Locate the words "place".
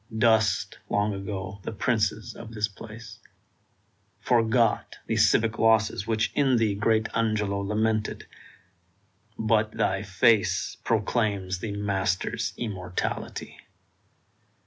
2.67-3.19